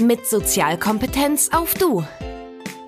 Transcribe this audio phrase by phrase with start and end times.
[0.00, 2.04] Mit Sozialkompetenz auf Du.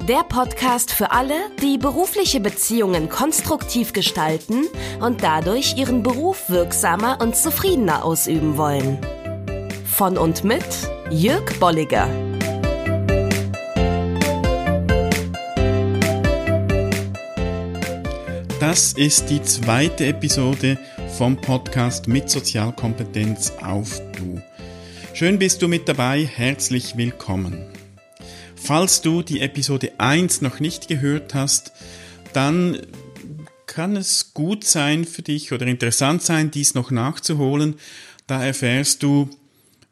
[0.06, 4.66] Der Podcast für alle, die berufliche Beziehungen konstruktiv gestalten
[5.00, 8.98] und dadurch ihren Beruf wirksamer und zufriedener ausüben wollen.
[9.86, 10.66] Von und mit
[11.10, 12.08] Jörg Bolliger.
[18.60, 20.76] Das ist die zweite Episode
[21.16, 24.38] vom Podcast mit Sozialkompetenz auf Du.
[25.18, 27.66] Schön bist du mit dabei, herzlich willkommen.
[28.54, 31.72] Falls du die Episode 1 noch nicht gehört hast,
[32.32, 32.78] dann
[33.66, 37.80] kann es gut sein für dich oder interessant sein, dies noch nachzuholen.
[38.28, 39.28] Da erfährst du,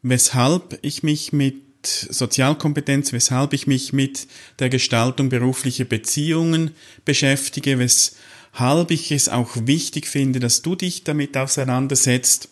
[0.01, 4.27] weshalb ich mich mit Sozialkompetenz, weshalb ich mich mit
[4.59, 6.71] der Gestaltung beruflicher Beziehungen
[7.03, 12.47] beschäftige, weshalb ich es auch wichtig finde, dass du dich damit auseinandersetzt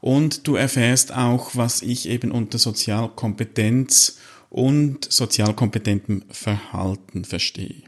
[0.00, 7.82] und du erfährst auch, was ich eben unter Sozialkompetenz und sozialkompetentem Verhalten verstehe.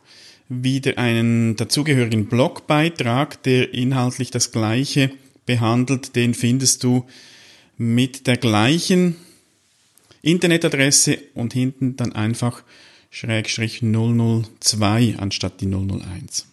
[0.50, 5.09] wieder einen dazugehörigen Blogbeitrag, der inhaltlich das gleiche
[5.46, 6.18] behandelt.
[6.18, 7.06] Den findest du
[7.78, 9.16] mit der gleichen
[10.22, 12.64] Internetadresse und hinten dann einfach
[13.09, 16.46] Schrägstrich 002 anstatt die 001.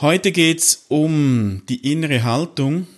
[0.00, 2.88] Heute geht's um die innere Haltung,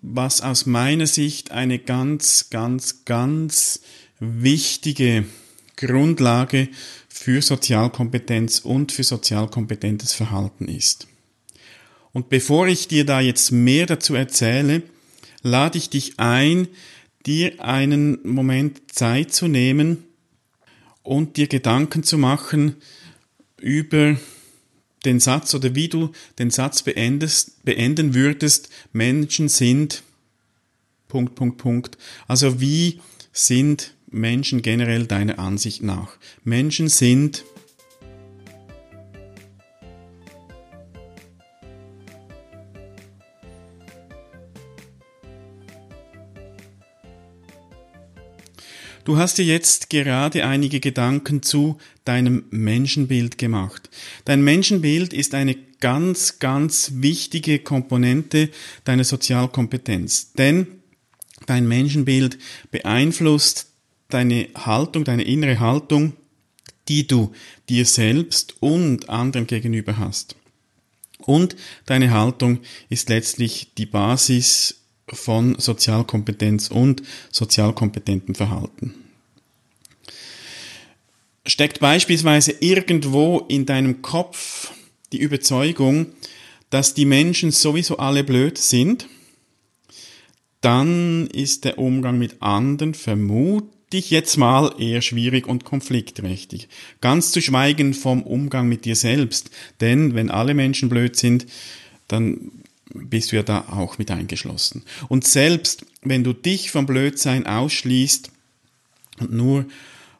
[0.00, 3.80] was aus meiner Sicht eine ganz, ganz, ganz
[4.20, 5.24] wichtige
[5.76, 6.68] Grundlage
[7.08, 11.08] für Sozialkompetenz und für sozialkompetentes Verhalten ist.
[12.12, 14.82] Und bevor ich dir da jetzt mehr dazu erzähle,
[15.42, 16.68] lade ich dich ein,
[17.26, 20.04] dir einen Moment Zeit zu nehmen
[21.02, 22.76] und dir Gedanken zu machen
[23.60, 24.16] über
[25.04, 30.02] den Satz oder wie du den Satz beendest, beenden würdest, Menschen sind
[31.08, 31.98] Punkt, Punkt, Punkt.
[32.26, 33.00] Also wie
[33.32, 36.16] sind Menschen generell deiner Ansicht nach?
[36.44, 37.44] Menschen sind
[49.08, 53.88] Du hast dir jetzt gerade einige Gedanken zu deinem Menschenbild gemacht.
[54.26, 58.50] Dein Menschenbild ist eine ganz, ganz wichtige Komponente
[58.84, 60.34] deiner Sozialkompetenz.
[60.34, 60.66] Denn
[61.46, 62.36] dein Menschenbild
[62.70, 63.68] beeinflusst
[64.10, 66.12] deine Haltung, deine innere Haltung,
[66.88, 67.32] die du
[67.70, 70.36] dir selbst und anderen gegenüber hast.
[71.20, 72.60] Und deine Haltung
[72.90, 74.78] ist letztlich die Basis
[75.14, 78.94] von Sozialkompetenz und sozialkompetentem Verhalten.
[81.46, 84.72] Steckt beispielsweise irgendwo in deinem Kopf
[85.12, 86.06] die Überzeugung,
[86.70, 89.06] dass die Menschen sowieso alle blöd sind,
[90.60, 96.68] dann ist der Umgang mit anderen vermutlich jetzt mal eher schwierig und konfliktträchtig.
[97.00, 101.46] Ganz zu schweigen vom Umgang mit dir selbst, denn wenn alle Menschen blöd sind,
[102.08, 102.50] dann
[102.94, 104.84] bist du ja da auch mit eingeschlossen.
[105.08, 108.30] Und selbst wenn du dich vom Blödsein ausschließt
[109.20, 109.66] und nur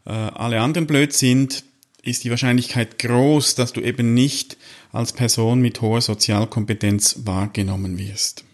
[0.05, 1.65] äh, alle anderen blöd sind,
[2.03, 4.57] ist die Wahrscheinlichkeit groß, dass du eben nicht
[4.93, 8.45] als Person mit hoher Sozialkompetenz wahrgenommen wirst.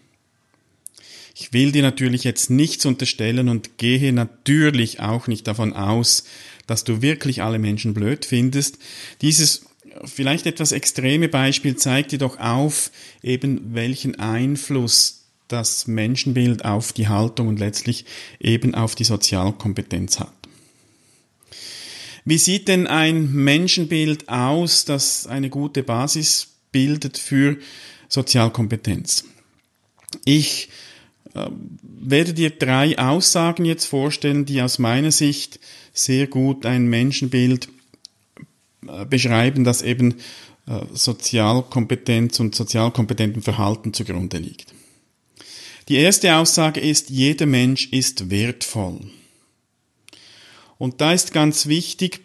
[1.37, 6.23] Ich will dir natürlich jetzt nichts unterstellen und gehe natürlich auch nicht davon aus,
[6.65, 8.77] dass du wirklich alle Menschen blöd findest.
[9.21, 9.65] Dieses
[10.03, 12.91] vielleicht etwas extreme Beispiel zeigt dir doch auf,
[13.23, 18.05] eben welchen Einfluss das Menschenbild auf die Haltung und letztlich
[18.39, 20.33] eben auf die Sozialkompetenz hat.
[22.25, 27.57] Wie sieht denn ein Menschenbild aus, das eine gute Basis bildet für
[28.09, 29.25] Sozialkompetenz?
[30.23, 30.69] Ich
[31.35, 31.45] äh,
[31.83, 35.59] werde dir drei Aussagen jetzt vorstellen, die aus meiner Sicht
[35.93, 37.69] sehr gut ein Menschenbild
[39.09, 40.15] beschreiben, dass eben
[40.67, 44.73] äh, Sozialkompetenz und sozialkompetentem Verhalten zugrunde liegt.
[45.87, 49.01] Die erste Aussage ist, jeder Mensch ist wertvoll.
[50.77, 52.21] Und da ist ganz wichtig,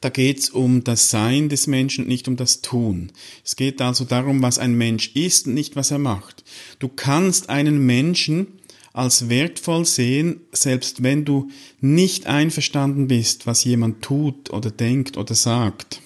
[0.00, 3.10] da geht es um das Sein des Menschen, nicht um das Tun.
[3.44, 6.44] Es geht also darum, was ein Mensch ist und nicht was er macht.
[6.78, 8.60] Du kannst einen Menschen
[8.94, 11.50] als wertvoll sehen, selbst wenn du
[11.80, 16.00] nicht einverstanden bist, was jemand tut oder denkt oder sagt.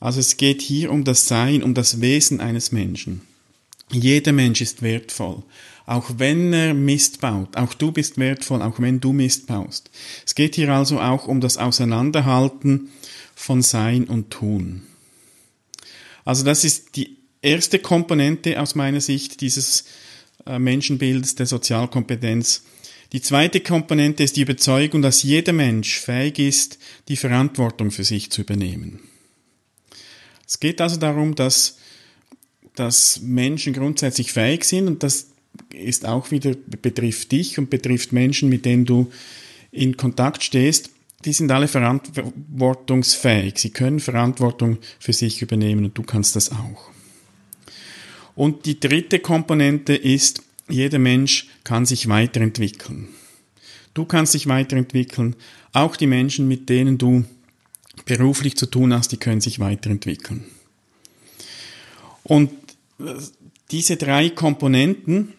[0.00, 3.20] Also es geht hier um das Sein, um das Wesen eines Menschen.
[3.92, 5.42] Jeder Mensch ist wertvoll,
[5.84, 7.54] auch wenn er Mist baut.
[7.56, 9.90] Auch du bist wertvoll, auch wenn du Mist baust.
[10.24, 12.88] Es geht hier also auch um das Auseinanderhalten
[13.34, 14.82] von Sein und Tun.
[16.24, 19.84] Also das ist die erste Komponente aus meiner Sicht dieses
[20.46, 22.62] Menschenbilds der Sozialkompetenz.
[23.12, 26.78] Die zweite Komponente ist die Überzeugung, dass jeder Mensch fähig ist,
[27.08, 29.00] die Verantwortung für sich zu übernehmen.
[30.46, 31.78] Es geht also darum, dass,
[32.74, 35.28] dass Menschen grundsätzlich fähig sind und das
[35.74, 39.10] ist auch wieder, betrifft dich und betrifft Menschen, mit denen du
[39.72, 40.90] in Kontakt stehst,
[41.24, 43.58] die sind alle verantwortungsfähig.
[43.58, 46.90] Sie können Verantwortung für sich übernehmen und du kannst das auch.
[48.36, 53.08] Und die dritte Komponente ist, jeder Mensch kann sich weiterentwickeln.
[53.94, 55.34] Du kannst dich weiterentwickeln.
[55.72, 57.24] Auch die Menschen, mit denen du
[58.04, 60.44] beruflich zu tun hast, die können sich weiterentwickeln.
[62.22, 62.50] Und
[63.00, 63.14] äh,
[63.70, 65.32] diese drei Komponenten,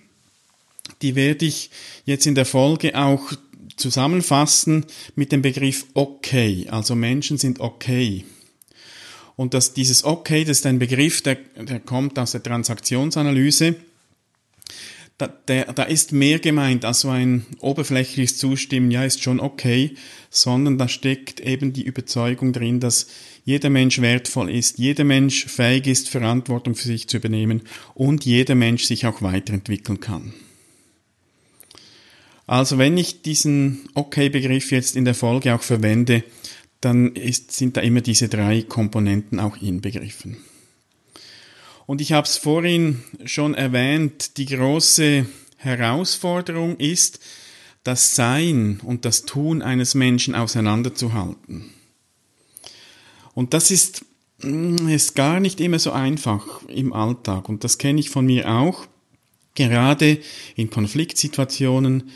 [1.01, 1.69] die werde ich
[2.05, 3.31] jetzt in der Folge auch
[3.75, 4.85] zusammenfassen
[5.15, 6.65] mit dem Begriff okay.
[6.69, 8.25] Also Menschen sind okay.
[9.37, 13.75] Und dass dieses okay, das ist ein Begriff, der, der kommt aus der Transaktionsanalyse.
[15.19, 19.95] Da, der, da ist mehr gemeint als so ein oberflächliches Zustimmen, ja, ist schon okay,
[20.29, 23.07] sondern da steckt eben die Überzeugung drin, dass
[23.45, 27.61] jeder Mensch wertvoll ist, jeder Mensch fähig ist, Verantwortung für sich zu übernehmen
[27.93, 30.33] und jeder Mensch sich auch weiterentwickeln kann.
[32.47, 36.23] Also wenn ich diesen Okay-Begriff jetzt in der Folge auch verwende,
[36.81, 40.37] dann ist, sind da immer diese drei Komponenten auch inbegriffen.
[41.85, 45.25] Und ich habe es vorhin schon erwähnt, die große
[45.57, 47.19] Herausforderung ist,
[47.83, 51.71] das Sein und das Tun eines Menschen auseinanderzuhalten.
[53.33, 54.05] Und das ist,
[54.41, 57.47] mm, ist gar nicht immer so einfach im Alltag.
[57.47, 58.85] Und das kenne ich von mir auch.
[59.55, 60.19] Gerade
[60.55, 62.11] in Konfliktsituationen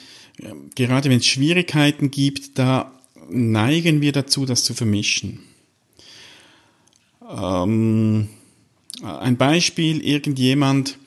[0.76, 2.92] gerade wenn es Schwierigkeiten gibt, da
[3.32, 5.40] neigen wir dazu, das zu vermischen.
[7.30, 8.30] Ähm,
[9.02, 10.98] ein Beispiel, irgendjemand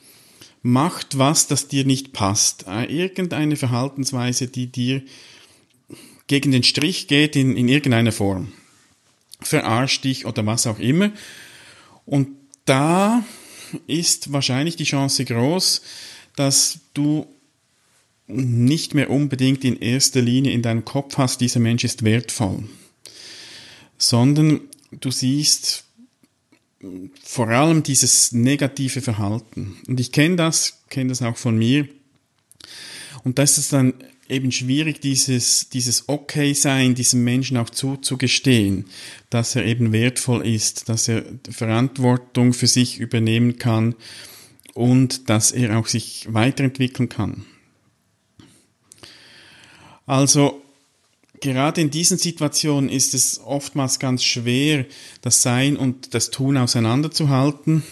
[0.61, 2.65] macht was, das dir nicht passt.
[2.67, 5.03] Äh, irgendeine Verhaltensweise, die dir
[6.27, 8.51] gegen den Strich geht in, in irgendeiner Form.
[9.41, 11.11] Verarscht dich oder was auch immer.
[12.05, 12.29] Und
[12.65, 13.23] da
[13.85, 15.81] ist wahrscheinlich die Chance groß,
[16.35, 17.27] dass du
[18.27, 22.63] nicht mehr unbedingt in erster Linie in deinem Kopf hast, dieser Mensch ist wertvoll,
[23.97, 24.61] sondern
[24.91, 25.83] du siehst
[27.23, 29.77] vor allem dieses negative Verhalten.
[29.87, 31.87] Und ich kenne das, kenne das auch von mir.
[33.23, 33.93] Und das ist dann
[34.27, 38.85] eben schwierig, dieses, dieses Okay-Sein diesem Menschen auch zuzugestehen,
[39.29, 43.95] dass er eben wertvoll ist, dass er Verantwortung für sich übernehmen kann
[44.73, 47.45] und dass er auch sich weiterentwickeln kann.
[50.05, 50.61] Also
[51.39, 54.85] gerade in diesen Situationen ist es oftmals ganz schwer,
[55.21, 57.83] das Sein und das Tun auseinanderzuhalten.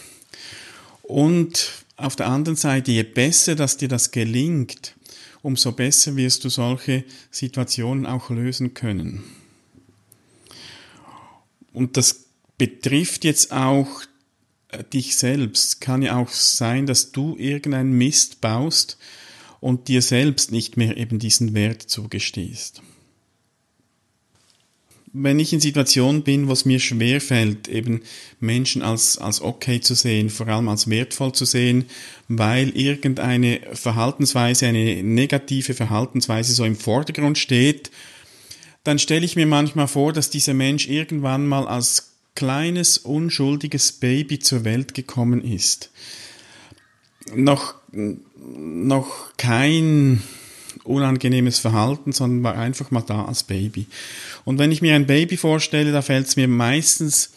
[1.01, 4.95] Und auf der anderen Seite, je besser, dass dir das gelingt,
[5.42, 9.23] umso besser wirst du solche Situationen auch lösen können.
[11.73, 12.26] Und das
[12.57, 14.04] betrifft jetzt auch
[14.69, 15.81] äh, dich selbst.
[15.81, 18.97] Kann ja auch sein, dass du irgendeinen Mist baust,
[19.64, 22.82] und dir selbst nicht mehr eben diesen Wert zugestehst.
[25.14, 28.02] Wenn ich in Situationen bin, wo es mir schwer fällt, eben
[28.42, 31.86] Menschen als, als okay zu sehen, vor allem als wertvoll zu sehen,
[32.28, 37.90] weil irgendeine Verhaltensweise, eine negative Verhaltensweise so im Vordergrund steht,
[38.84, 44.40] dann stelle ich mir manchmal vor, dass dieser Mensch irgendwann mal als kleines, unschuldiges Baby
[44.40, 45.90] zur Welt gekommen ist.
[47.33, 50.21] Noch noch kein
[50.83, 53.87] unangenehmes Verhalten, sondern war einfach mal da als Baby.
[54.45, 57.31] Und wenn ich mir ein Baby vorstelle, da fällt es mir meistens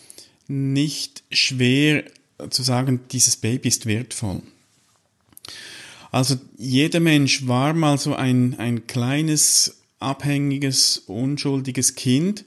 [0.48, 2.04] nicht schwer
[2.50, 4.42] zu sagen, dieses Baby ist wertvoll.
[6.10, 12.44] Also jeder Mensch war mal so ein, ein kleines, abhängiges, unschuldiges Kind.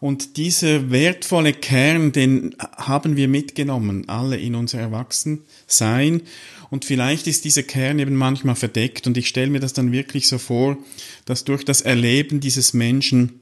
[0.00, 6.22] Und dieser wertvolle Kern, den haben wir mitgenommen, alle in unser Erwachsensein.
[6.70, 10.26] Und vielleicht ist dieser Kern eben manchmal verdeckt und ich stelle mir das dann wirklich
[10.26, 10.78] so vor,
[11.26, 13.40] dass durch das Erleben dieses Menschen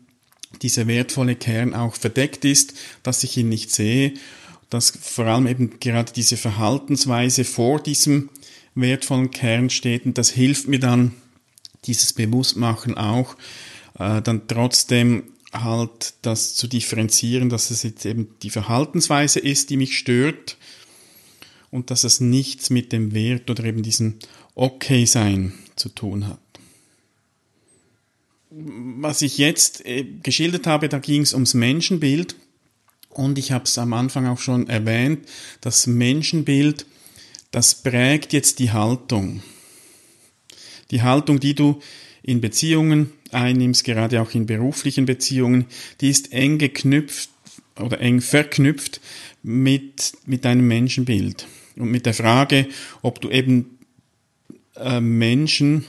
[0.62, 4.14] dieser wertvolle Kern auch verdeckt ist, dass ich ihn nicht sehe,
[4.70, 8.30] dass vor allem eben gerade diese Verhaltensweise vor diesem
[8.74, 10.06] wertvollen Kern steht.
[10.06, 11.12] Und das hilft mir dann,
[11.84, 13.36] dieses Bewusstmachen auch,
[13.98, 19.76] äh, dann trotzdem halt das zu differenzieren, dass es jetzt eben die Verhaltensweise ist, die
[19.76, 20.56] mich stört
[21.70, 24.18] und dass es nichts mit dem Wert oder eben diesem
[24.54, 26.40] Okay-Sein zu tun hat.
[28.50, 32.34] Was ich jetzt äh, geschildert habe, da ging es ums Menschenbild
[33.10, 35.28] und ich habe es am Anfang auch schon erwähnt,
[35.60, 36.86] das Menschenbild,
[37.50, 39.42] das prägt jetzt die Haltung.
[40.90, 41.80] Die Haltung, die du
[42.22, 45.66] in Beziehungen einnimmst, gerade auch in beruflichen Beziehungen,
[46.00, 47.30] die ist eng geknüpft
[47.76, 49.00] oder eng verknüpft
[49.42, 52.68] mit, mit deinem Menschenbild und mit der Frage,
[53.02, 53.78] ob du eben
[54.76, 55.84] äh, Menschen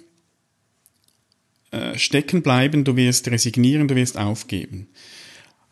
[1.72, 4.88] äh, stecken bleiben, du wirst resignieren, du wirst aufgeben.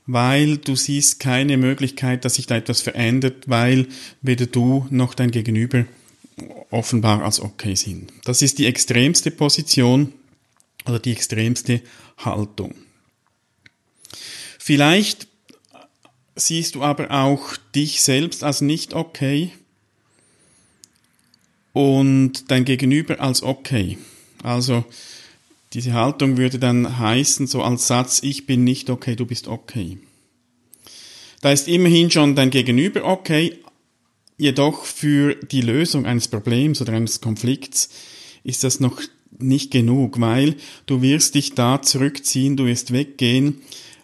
[0.06, 3.88] Weil du siehst keine Möglichkeit, dass sich da etwas verändert, weil
[4.22, 5.86] weder du noch dein Gegenüber
[6.72, 8.12] offenbar als okay sind.
[8.24, 10.14] Das ist die extremste Position
[10.86, 11.82] oder die extremste
[12.18, 12.74] Haltung.
[14.58, 15.28] Vielleicht
[16.36, 19.52] siehst du aber auch dich selbst als nicht okay
[21.74, 23.98] und dein Gegenüber als okay.
[24.44, 24.86] Also
[25.74, 30.00] diese Haltung würde dann heißen, so als Satz, ich bin nicht okay, du bist okay.
[31.42, 33.60] Da ist immerhin schon dein Gegenüber okay,
[34.38, 37.90] jedoch für die Lösung eines Problems oder eines Konflikts
[38.44, 39.02] ist das noch
[39.38, 43.62] nicht genug, weil du wirst dich da zurückziehen, du wirst weggehen,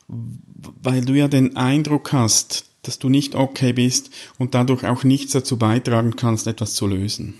[0.08, 5.32] weil du ja den Eindruck hast, dass du nicht okay bist und dadurch auch nichts
[5.32, 7.34] dazu beitragen kannst, etwas zu lösen.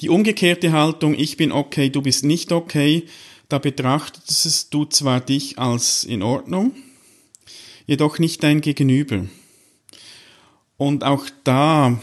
[0.00, 3.04] Die umgekehrte Haltung, ich bin okay, du bist nicht okay,
[3.50, 6.72] da betrachtest du zwar dich als in Ordnung,
[7.86, 9.26] jedoch nicht dein Gegenüber.
[10.78, 12.00] Und auch da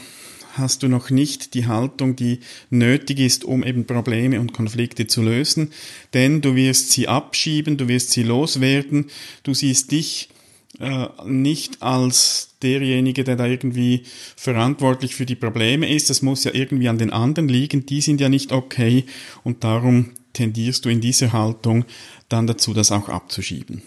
[0.53, 2.39] hast du noch nicht die Haltung, die
[2.69, 5.71] nötig ist, um eben Probleme und Konflikte zu lösen,
[6.13, 9.09] denn du wirst sie abschieben, du wirst sie loswerden,
[9.41, 10.29] du siehst dich
[10.79, 14.03] äh, nicht als derjenige, der da irgendwie
[14.35, 16.09] verantwortlich für die Probleme ist.
[16.09, 17.85] Das muss ja irgendwie an den anderen liegen.
[17.85, 19.05] Die sind ja nicht okay
[19.43, 21.85] und darum tendierst du in dieser Haltung
[22.29, 23.81] dann dazu, das auch abzuschieben.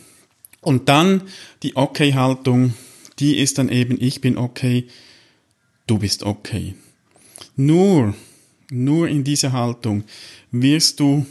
[0.60, 1.22] Und dann
[1.62, 2.74] die Okay-Haltung,
[3.18, 4.86] die ist dann eben, ich bin okay,
[5.86, 6.74] du bist okay.
[7.56, 8.14] Nur,
[8.70, 10.04] nur in dieser Haltung
[10.50, 11.24] wirst du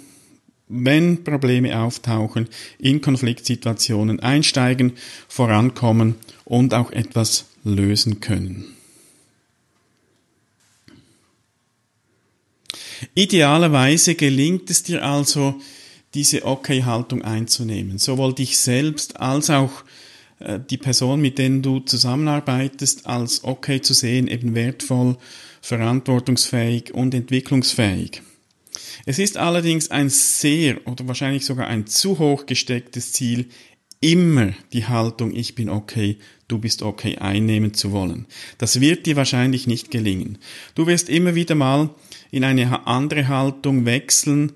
[0.69, 2.47] wenn Probleme auftauchen,
[2.77, 4.93] in Konfliktsituationen einsteigen,
[5.27, 8.65] vorankommen und auch etwas lösen können.
[13.15, 15.59] Idealerweise gelingt es dir also,
[16.13, 19.83] diese Okay-Haltung einzunehmen, sowohl dich selbst als auch
[20.39, 25.17] äh, die Person, mit denen du zusammenarbeitest, als okay zu sehen, eben wertvoll,
[25.61, 28.23] verantwortungsfähig und entwicklungsfähig.
[29.05, 33.49] Es ist allerdings ein sehr oder wahrscheinlich sogar ein zu hoch gestecktes Ziel,
[34.01, 36.17] immer die Haltung ich bin okay,
[36.47, 38.25] du bist okay einnehmen zu wollen.
[38.57, 40.37] Das wird dir wahrscheinlich nicht gelingen.
[40.75, 41.89] Du wirst immer wieder mal
[42.31, 44.53] in eine andere Haltung wechseln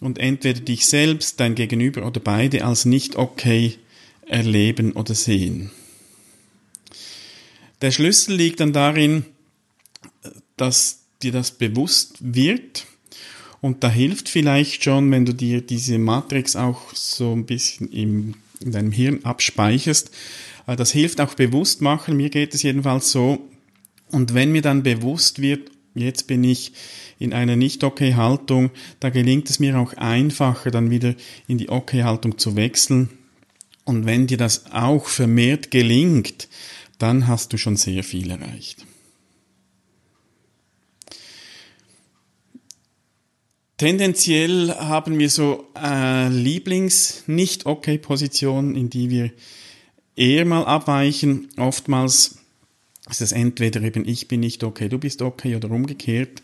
[0.00, 3.76] und entweder dich selbst, dein Gegenüber oder beide als nicht okay
[4.26, 5.70] erleben oder sehen.
[7.80, 9.24] Der Schlüssel liegt dann darin,
[10.56, 12.86] dass dir das bewusst wird
[13.60, 18.34] und da hilft vielleicht schon, wenn du dir diese Matrix auch so ein bisschen im,
[18.60, 20.10] in deinem Hirn abspeicherst.
[20.66, 22.16] Das hilft auch bewusst machen.
[22.16, 23.48] Mir geht es jedenfalls so.
[24.10, 26.72] Und wenn mir dann bewusst wird, jetzt bin ich
[27.18, 31.14] in einer Nicht-Okay-Haltung, da gelingt es mir auch einfacher, dann wieder
[31.46, 33.10] in die Okay-Haltung zu wechseln.
[33.84, 36.48] Und wenn dir das auch vermehrt gelingt,
[36.98, 38.86] dann hast du schon sehr viel erreicht.
[43.80, 49.30] Tendenziell haben wir so äh, Lieblings-Nicht-Okay-Positionen, in die wir
[50.14, 51.48] eher mal abweichen.
[51.56, 52.36] Oftmals
[53.08, 56.42] ist es entweder eben ich bin nicht okay, du bist okay oder umgekehrt.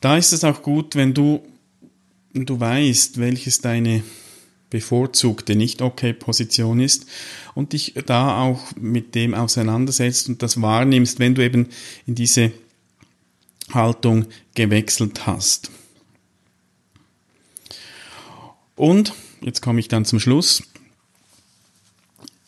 [0.00, 1.42] Da ist es auch gut, wenn du,
[2.32, 4.02] du weißt, welches deine
[4.70, 7.04] bevorzugte Nicht-Okay-Position ist
[7.54, 11.68] und dich da auch mit dem auseinandersetzt und das wahrnimmst, wenn du eben
[12.06, 12.52] in diese
[13.70, 15.70] Haltung gewechselt hast.
[18.76, 20.62] Und, jetzt komme ich dann zum Schluss,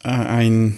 [0.03, 0.77] äh, ein,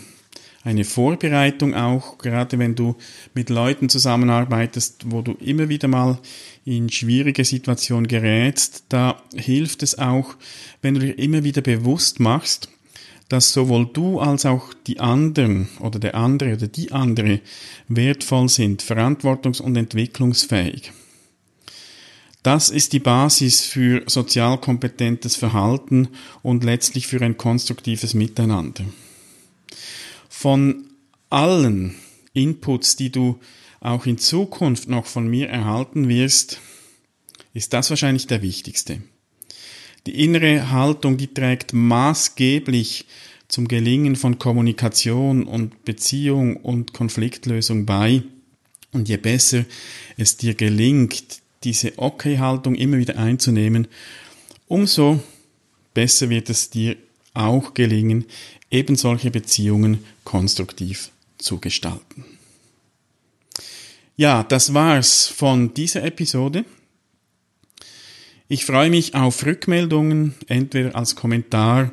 [0.65, 2.97] eine Vorbereitung auch, gerade wenn du
[3.35, 6.19] mit Leuten zusammenarbeitest, wo du immer wieder mal
[6.65, 10.35] in schwierige Situationen gerätst, da hilft es auch,
[10.83, 12.69] wenn du dir immer wieder bewusst machst,
[13.29, 17.41] dass sowohl du als auch die anderen oder der andere oder die andere
[17.89, 20.93] wertvoll sind, verantwortungs- und entwicklungsfähig.
[22.49, 26.09] Das ist die Basis für sozial kompetentes Verhalten
[26.43, 28.87] und letztlich für ein konstruktives Miteinander.
[30.31, 30.87] Von
[31.29, 31.97] allen
[32.33, 33.39] Inputs, die du
[33.81, 36.59] auch in Zukunft noch von mir erhalten wirst,
[37.53, 39.03] ist das wahrscheinlich der wichtigste.
[40.07, 43.05] Die innere Haltung, die trägt maßgeblich
[43.49, 48.23] zum Gelingen von Kommunikation und Beziehung und Konfliktlösung bei.
[48.93, 49.67] Und je besser
[50.17, 53.89] es dir gelingt, diese Okay-Haltung immer wieder einzunehmen,
[54.67, 55.21] umso
[55.95, 56.97] besser wird es dir
[57.35, 58.25] auch gelingen,
[58.71, 62.25] eben solche Beziehungen konstruktiv zu gestalten.
[64.17, 66.65] Ja, das war's von dieser Episode.
[68.49, 71.93] Ich freue mich auf Rückmeldungen, entweder als Kommentar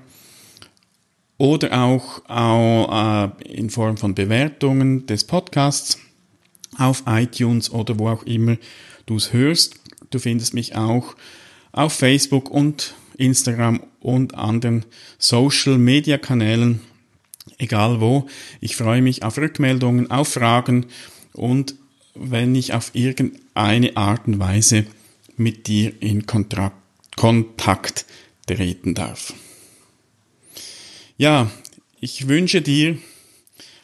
[1.38, 6.00] oder auch äh, in Form von Bewertungen des Podcasts
[6.78, 8.58] auf iTunes oder wo auch immer
[9.06, 9.76] du es hörst.
[10.10, 11.16] Du findest mich auch
[11.72, 14.86] auf Facebook und Instagram und anderen
[15.18, 16.82] Social Media Kanälen,
[17.58, 18.28] egal wo.
[18.62, 20.86] Ich freue mich auf Rückmeldungen, auf Fragen
[21.34, 21.76] und
[22.14, 24.86] wenn ich auf irgendeine Art und Weise
[25.38, 28.06] mit dir in Kontakt
[28.48, 29.34] treten darf.
[31.18, 31.52] Ja,
[32.00, 32.98] ich wünsche dir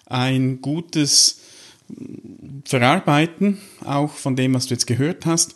[0.06, 1.40] ein gutes
[2.66, 5.56] Verarbeiten, auch von dem, was du jetzt gehört hast,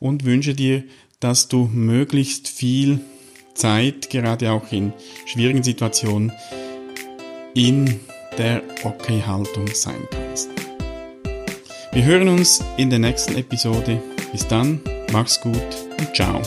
[0.00, 0.84] und wünsche dir,
[1.20, 3.00] dass du möglichst viel
[3.54, 4.92] Zeit, gerade auch in
[5.26, 6.32] schwierigen Situationen,
[7.54, 8.00] in
[8.36, 10.50] der Okay-Haltung sein kannst.
[11.92, 14.02] Wir hören uns in der nächsten Episode.
[14.32, 14.80] Bis dann,
[15.12, 15.54] mach's gut
[15.98, 16.42] und ciao.